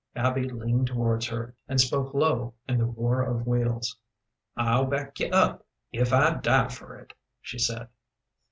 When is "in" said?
2.67-2.79